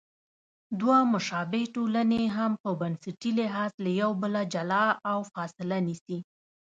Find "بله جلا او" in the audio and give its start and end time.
4.23-5.19